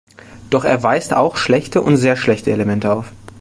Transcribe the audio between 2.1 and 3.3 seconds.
schlechte Elemente auf.